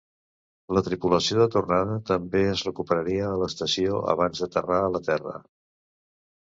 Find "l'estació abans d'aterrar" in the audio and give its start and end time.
3.45-4.83